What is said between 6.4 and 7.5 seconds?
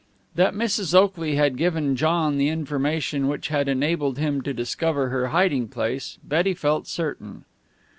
felt certain.